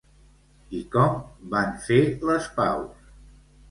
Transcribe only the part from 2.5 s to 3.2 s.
paus?